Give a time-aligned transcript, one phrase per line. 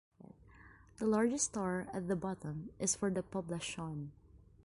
[0.97, 4.09] The largest star at the bottom is for the Poblacion.